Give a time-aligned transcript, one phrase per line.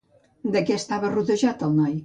[0.55, 1.97] De què estava rodejat el noi?